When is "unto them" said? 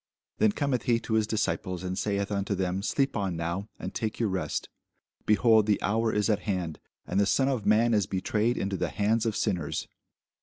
2.31-2.81